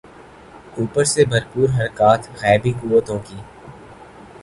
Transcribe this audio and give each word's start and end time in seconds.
اوپر 0.77 1.03
سے 1.03 1.25
بھرپور 1.25 1.69
حرکات 1.77 2.21
غیبی 2.41 2.71
قوتوں 2.81 3.19
کی۔ 3.19 3.37